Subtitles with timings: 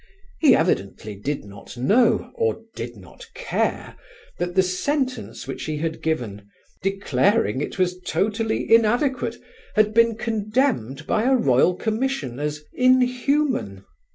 [0.39, 3.95] He evidently did not know, or did not care,
[4.39, 6.49] that the sentence which he had given,
[6.81, 9.35] declaring it was "totally inadequate,"
[9.75, 13.85] had been condemned by a Royal Commission as "inhuman."